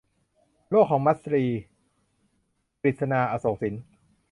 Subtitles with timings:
[0.69, 1.43] โลกของมัทรี-
[2.81, 3.73] กฤษณา อโศกสิน